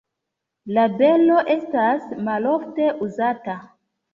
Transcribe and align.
La 0.77 0.85
belo 1.01 1.37
estas 1.57 2.09
malofte 2.31 2.89
uzata. 3.09 3.61